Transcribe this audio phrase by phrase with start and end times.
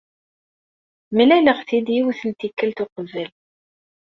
[1.15, 3.29] Mlaleɣ-t-id yiwet n tikkelt weqbel.